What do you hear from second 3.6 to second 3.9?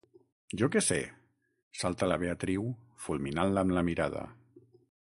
amb la